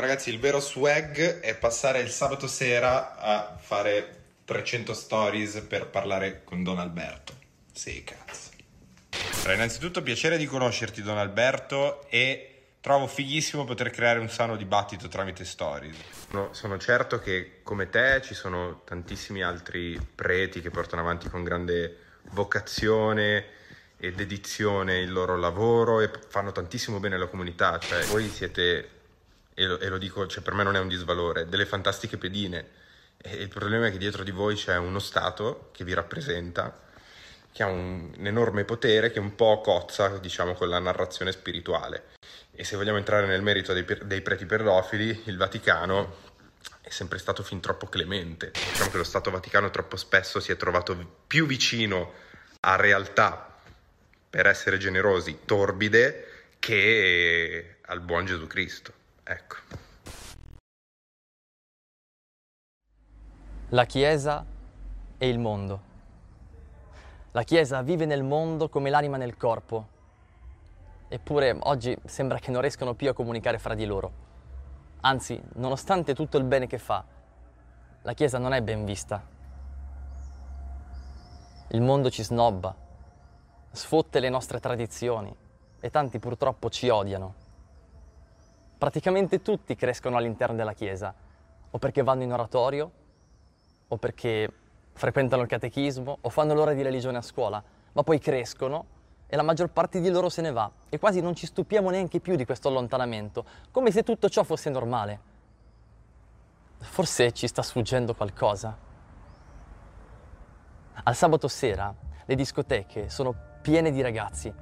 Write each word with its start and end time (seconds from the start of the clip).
Ragazzi, 0.00 0.30
il 0.30 0.40
vero 0.40 0.60
swag 0.60 1.40
è 1.40 1.54
passare 1.56 2.00
il 2.00 2.10
sabato 2.10 2.46
sera 2.46 3.16
a 3.16 3.56
fare 3.56 4.22
300 4.44 4.92
stories 4.92 5.64
per 5.68 5.86
parlare 5.86 6.42
con 6.44 6.62
Don 6.62 6.78
Alberto. 6.78 7.32
Sì, 7.72 8.04
cazzo. 8.04 8.50
Allora, 9.38 9.54
innanzitutto 9.54 10.02
piacere 10.02 10.36
di 10.36 10.46
conoscerti 10.46 11.02
Don 11.02 11.16
Alberto 11.16 12.06
e 12.08 12.50
trovo 12.80 13.06
fighissimo 13.06 13.64
poter 13.64 13.90
creare 13.90 14.18
un 14.18 14.28
sano 14.28 14.56
dibattito 14.56 15.08
tramite 15.08 15.44
stories. 15.44 15.96
No, 16.30 16.52
sono 16.52 16.76
certo 16.78 17.18
che 17.20 17.60
come 17.62 17.88
te 17.88 18.20
ci 18.22 18.34
sono 18.34 18.82
tantissimi 18.84 19.42
altri 19.42 19.98
preti 20.14 20.60
che 20.60 20.70
portano 20.70 21.02
avanti 21.02 21.28
con 21.28 21.42
grande 21.42 21.98
vocazione 22.32 23.46
e 23.96 24.12
dedizione 24.12 24.98
il 24.98 25.12
loro 25.12 25.36
lavoro 25.36 26.00
e 26.00 26.10
fanno 26.28 26.52
tantissimo 26.52 27.00
bene 27.00 27.14
alla 27.14 27.28
comunità. 27.28 27.78
Cioè, 27.78 28.04
voi 28.06 28.28
siete 28.28 28.93
e 29.54 29.64
lo, 29.66 29.78
e 29.78 29.88
lo 29.88 29.98
dico, 29.98 30.26
cioè, 30.26 30.42
per 30.42 30.52
me 30.54 30.64
non 30.64 30.76
è 30.76 30.80
un 30.80 30.88
disvalore, 30.88 31.48
delle 31.48 31.66
fantastiche 31.66 32.18
pedine. 32.18 32.82
E 33.16 33.36
il 33.36 33.48
problema 33.48 33.86
è 33.86 33.90
che 33.90 33.98
dietro 33.98 34.22
di 34.22 34.32
voi 34.32 34.56
c'è 34.56 34.76
uno 34.76 34.98
Stato 34.98 35.70
che 35.72 35.84
vi 35.84 35.94
rappresenta, 35.94 36.82
che 37.52 37.62
ha 37.62 37.66
un, 37.66 38.12
un 38.16 38.26
enorme 38.26 38.64
potere 38.64 39.10
che 39.10 39.20
un 39.20 39.34
po' 39.34 39.60
cozza, 39.60 40.18
diciamo, 40.18 40.54
con 40.54 40.68
la 40.68 40.80
narrazione 40.80 41.32
spirituale. 41.32 42.12
E 42.52 42.64
se 42.64 42.76
vogliamo 42.76 42.98
entrare 42.98 43.26
nel 43.26 43.42
merito 43.42 43.72
dei, 43.72 43.86
dei 44.02 44.20
preti 44.20 44.44
pedofili, 44.44 45.22
il 45.24 45.36
Vaticano 45.36 46.32
è 46.80 46.90
sempre 46.90 47.18
stato 47.18 47.42
fin 47.42 47.60
troppo 47.60 47.86
clemente. 47.86 48.50
Diciamo 48.52 48.90
che 48.90 48.96
lo 48.98 49.04
Stato 49.04 49.30
Vaticano 49.30 49.70
troppo 49.70 49.96
spesso 49.96 50.40
si 50.40 50.52
è 50.52 50.56
trovato 50.56 50.96
più 51.26 51.46
vicino 51.46 52.12
a 52.60 52.76
realtà, 52.76 53.56
per 54.28 54.46
essere 54.46 54.78
generosi, 54.78 55.40
torbide, 55.44 56.28
che 56.58 57.76
al 57.86 58.00
buon 58.00 58.26
Gesù 58.26 58.46
Cristo. 58.46 59.03
Ecco. 59.26 59.56
La 63.70 63.86
Chiesa 63.86 64.44
e 65.16 65.28
il 65.28 65.38
mondo. 65.38 65.92
La 67.30 67.42
Chiesa 67.42 67.80
vive 67.80 68.04
nel 68.04 68.22
mondo 68.22 68.68
come 68.68 68.90
l'anima 68.90 69.16
nel 69.16 69.38
corpo, 69.38 69.88
eppure 71.08 71.56
oggi 71.58 71.96
sembra 72.04 72.38
che 72.38 72.50
non 72.50 72.60
riescano 72.60 72.92
più 72.92 73.08
a 73.08 73.14
comunicare 73.14 73.58
fra 73.58 73.74
di 73.74 73.86
loro. 73.86 74.12
Anzi, 75.00 75.40
nonostante 75.54 76.14
tutto 76.14 76.36
il 76.36 76.44
bene 76.44 76.66
che 76.66 76.78
fa, 76.78 77.02
la 78.02 78.12
Chiesa 78.12 78.36
non 78.36 78.52
è 78.52 78.60
ben 78.60 78.84
vista. 78.84 79.26
Il 81.68 81.80
mondo 81.80 82.10
ci 82.10 82.22
snobba, 82.22 82.76
sfotte 83.70 84.20
le 84.20 84.28
nostre 84.28 84.60
tradizioni 84.60 85.34
e 85.80 85.90
tanti 85.90 86.18
purtroppo 86.18 86.68
ci 86.68 86.90
odiano 86.90 87.43
praticamente 88.84 89.40
tutti 89.40 89.76
crescono 89.76 90.18
all'interno 90.18 90.56
della 90.56 90.74
Chiesa, 90.74 91.14
o 91.70 91.78
perché 91.78 92.02
vanno 92.02 92.22
in 92.22 92.30
oratorio, 92.34 92.90
o 93.88 93.96
perché 93.96 94.46
frequentano 94.92 95.40
il 95.40 95.48
catechismo, 95.48 96.18
o 96.20 96.28
fanno 96.28 96.52
l'ora 96.52 96.74
di 96.74 96.82
religione 96.82 97.16
a 97.16 97.22
scuola, 97.22 97.64
ma 97.92 98.02
poi 98.02 98.18
crescono 98.18 98.84
e 99.26 99.36
la 99.36 99.42
maggior 99.42 99.70
parte 99.70 100.00
di 100.00 100.10
loro 100.10 100.28
se 100.28 100.42
ne 100.42 100.52
va 100.52 100.70
e 100.90 100.98
quasi 100.98 101.22
non 101.22 101.34
ci 101.34 101.46
stupiamo 101.46 101.88
neanche 101.88 102.20
più 102.20 102.36
di 102.36 102.44
questo 102.44 102.68
allontanamento, 102.68 103.46
come 103.70 103.90
se 103.90 104.02
tutto 104.02 104.28
ciò 104.28 104.42
fosse 104.42 104.68
normale. 104.68 105.18
Forse 106.80 107.32
ci 107.32 107.46
sta 107.46 107.62
sfuggendo 107.62 108.14
qualcosa. 108.14 108.76
Al 111.04 111.14
sabato 111.14 111.48
sera 111.48 111.94
le 112.22 112.34
discoteche 112.34 113.08
sono 113.08 113.34
piene 113.62 113.90
di 113.90 114.02
ragazzi 114.02 114.52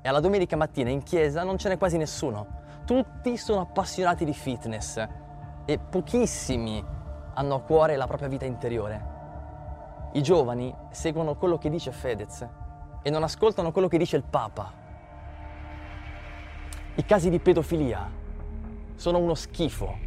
e 0.00 0.08
alla 0.08 0.20
domenica 0.20 0.56
mattina 0.56 0.88
in 0.88 1.02
chiesa 1.02 1.42
non 1.42 1.58
ce 1.58 1.68
n'è 1.68 1.76
quasi 1.76 1.98
nessuno 1.98 2.62
tutti 2.84 3.36
sono 3.36 3.62
appassionati 3.62 4.24
di 4.24 4.34
fitness 4.34 5.02
e 5.64 5.78
pochissimi 5.78 6.84
hanno 7.34 7.54
a 7.54 7.60
cuore 7.60 7.96
la 7.96 8.06
propria 8.06 8.28
vita 8.28 8.44
interiore. 8.44 9.12
I 10.12 10.22
giovani 10.22 10.74
seguono 10.90 11.34
quello 11.34 11.58
che 11.58 11.70
dice 11.70 11.90
Fedez 11.90 12.46
e 13.02 13.10
non 13.10 13.22
ascoltano 13.22 13.72
quello 13.72 13.88
che 13.88 13.98
dice 13.98 14.16
il 14.16 14.22
Papa. 14.22 14.72
I 16.96 17.04
casi 17.04 17.30
di 17.30 17.40
pedofilia 17.40 18.08
sono 18.94 19.18
uno 19.18 19.34
schifo, 19.34 19.98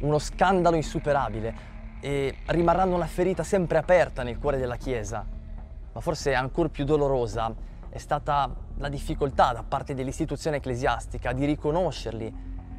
uno 0.00 0.18
scandalo 0.18 0.76
insuperabile 0.76 1.76
e 2.00 2.38
rimarranno 2.46 2.94
una 2.94 3.06
ferita 3.06 3.42
sempre 3.44 3.78
aperta 3.78 4.22
nel 4.22 4.38
cuore 4.38 4.58
della 4.58 4.76
Chiesa, 4.76 5.24
ma 5.92 6.00
forse 6.00 6.34
ancora 6.34 6.68
più 6.68 6.84
dolorosa 6.84 7.54
è 7.98 8.00
stata 8.00 8.54
la 8.76 8.88
difficoltà 8.88 9.52
da 9.52 9.64
parte 9.64 9.92
dell'istituzione 9.92 10.58
ecclesiastica 10.58 11.32
di 11.32 11.44
riconoscerli 11.44 12.32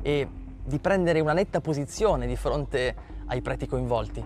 e 0.00 0.28
di 0.64 0.78
prendere 0.78 1.20
una 1.20 1.34
netta 1.34 1.60
posizione 1.60 2.26
di 2.26 2.34
fronte 2.34 2.96
ai 3.26 3.42
preti 3.42 3.66
coinvolti. 3.66 4.24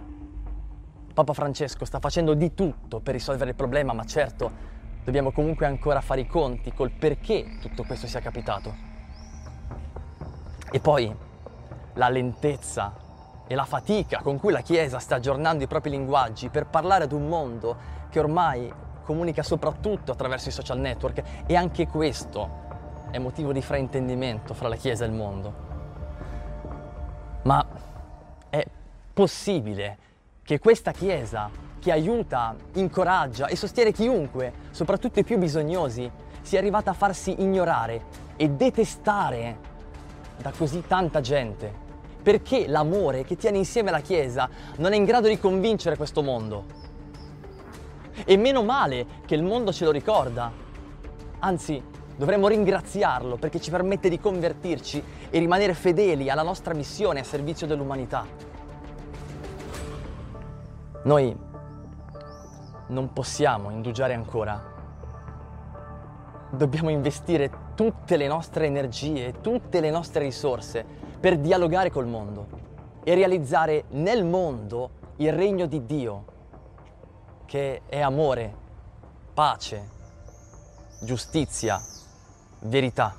Papa 1.13 1.33
Francesco 1.33 1.85
sta 1.85 1.99
facendo 1.99 2.35
di 2.35 2.55
tutto 2.55 3.01
per 3.01 3.15
risolvere 3.15 3.51
il 3.51 3.57
problema, 3.57 3.93
ma 3.93 4.05
certo 4.05 4.75
dobbiamo 5.03 5.33
comunque 5.33 5.67
ancora 5.67 6.01
fare 6.01 6.21
i 6.21 6.27
conti 6.27 6.73
col 6.73 6.93
perché 6.93 7.59
tutto 7.61 7.83
questo 7.83 8.07
sia 8.07 8.21
capitato. 8.21 8.75
E 10.71 10.79
poi 10.79 11.13
la 11.95 12.09
lentezza 12.09 12.95
e 13.49 13.55
la 13.57 13.65
fatica 13.65 14.21
con 14.23 14.39
cui 14.39 14.53
la 14.53 14.61
Chiesa 14.61 15.01
sta 15.01 15.17
aggiornando 15.17 15.65
i 15.65 15.67
propri 15.67 15.91
linguaggi 15.91 16.49
per 16.49 16.67
parlare 16.67 17.05
ad 17.05 17.13
un 17.13 17.27
mondo 17.27 17.77
che 18.09 18.21
ormai 18.21 18.85
comunica 19.07 19.45
soprattutto 19.45 20.11
attraverso 20.11 20.49
i 20.49 20.53
social 20.53 20.81
network 20.81 21.23
e 21.47 21.55
anche 21.55 21.87
questo 21.87 22.65
è 23.13 23.19
motivo 23.19 23.53
di 23.53 23.63
fraintendimento 23.63 24.53
fra 24.53 24.69
la 24.69 24.75
Chiesa 24.75 25.05
e 25.05 25.07
il 25.07 25.15
mondo. 25.15 25.55
Ma 27.43 27.65
è 28.51 28.67
possibile 29.15 29.99
che 30.43 30.59
questa 30.59 30.91
Chiesa, 30.91 31.49
che 31.79 31.93
aiuta, 31.93 32.57
incoraggia 32.75 33.47
e 33.47 33.55
sostiene 33.55 33.93
chiunque, 33.93 34.53
soprattutto 34.73 35.21
i 35.21 35.25
più 35.25 35.39
bisognosi, 35.39 36.11
sia 36.43 36.59
arrivata 36.59 36.91
a 36.91 36.95
farsi 36.95 37.41
ignorare 37.41 38.25
e 38.35 38.51
detestare 38.51 39.59
da 40.37 40.51
così 40.51 40.83
tanta 40.85 41.21
gente? 41.21 41.85
Perché 42.21 42.67
l'amore 42.67 43.23
che 43.23 43.37
tiene 43.37 43.59
insieme 43.59 43.93
la 43.93 44.01
Chiesa 44.01 44.49
non 44.79 44.93
è 44.93 44.97
in 44.97 45.05
grado 45.05 45.29
di 45.29 45.39
convincere 45.39 45.97
questo 45.97 46.23
mondo? 46.23 46.86
E 48.25 48.37
meno 48.37 48.63
male 48.63 49.07
che 49.27 49.35
il 49.35 49.43
mondo 49.43 49.73
ce 49.73 49.85
lo 49.85 49.91
ricorda. 49.91 50.51
Anzi, 51.41 51.83
dovremmo 52.17 52.49
ringraziarlo 52.49 53.37
perché 53.37 53.61
ci 53.61 53.71
permette 53.71 54.09
di 54.09 54.19
convertirci 54.19 55.03
e 55.31 55.39
rimanere 55.39 55.75
fedeli 55.75 56.31
alla 56.31 56.43
nostra 56.43 56.75
missione 56.75 57.21
a 57.21 57.25
servizio 57.25 57.67
dell'umanità. 57.67 58.27
Noi 61.05 61.37
non 62.89 63.13
possiamo 63.13 63.71
indugiare 63.71 64.15
ancora. 64.15 64.75
Dobbiamo 66.51 66.91
investire 66.91 67.51
tutte 67.75 68.17
le 68.17 68.27
nostre 68.27 68.67
energie, 68.67 69.35
tutte 69.41 69.81
le 69.81 69.91
nostre 69.91 70.25
risorse 70.25 70.85
per 71.21 71.39
dialogare 71.39 71.91
col 71.91 72.07
mondo 72.07 72.47
e 73.05 73.15
realizzare 73.15 73.85
nel 73.91 74.25
mondo 74.25 74.91
il 75.17 75.33
regno 75.33 75.67
di 75.67 75.85
Dio 75.85 76.25
che 77.47 77.83
è 77.87 78.01
amore, 78.01 78.55
pace, 79.33 79.89
giustizia, 81.01 81.81
verità. 82.61 83.15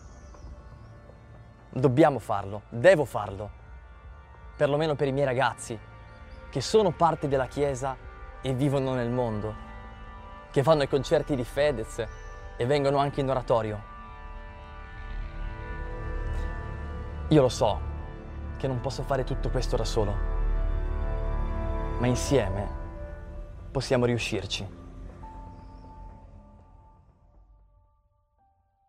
Dobbiamo 1.70 2.20
farlo, 2.20 2.64
devo 2.70 3.06
farlo, 3.06 3.50
perlomeno 4.58 4.96
per 4.96 5.08
i 5.08 5.14
miei 5.14 5.26
ragazzi, 5.26 5.80
che 6.50 6.62
sono 6.62 6.92
parte 6.92 7.28
della 7.28 7.48
Chiesa 7.48 7.96
e 8.42 8.54
vivono 8.54 8.94
nel 8.94 9.10
mondo, 9.10 9.56
che 10.52 10.62
fanno 10.62 10.84
i 10.84 10.90
concerti 10.90 11.36
di 11.36 11.44
Fedez 11.46 12.06
e 12.58 12.66
vengono 12.66 12.98
anche 12.98 13.22
in 13.22 13.30
oratorio. 13.30 13.96
Io 17.30 17.42
lo 17.42 17.50
so 17.50 17.80
che 18.58 18.68
non 18.68 18.82
posso 18.82 19.04
fare 19.04 19.24
tutto 19.24 19.50
questo 19.50 19.78
da 19.78 19.86
solo, 19.86 20.16
ma 22.00 22.08
insieme 22.08 22.86
possiamo 23.72 24.06
riuscirci. 24.06 24.66